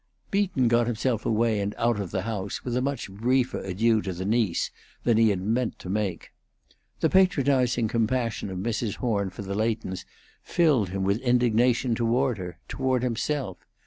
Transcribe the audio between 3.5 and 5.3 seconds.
adieu to the niece than he